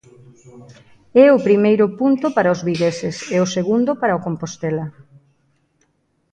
[1.23, 4.85] É o primeiro punto para os vigueses, e o segundo para o Compostela.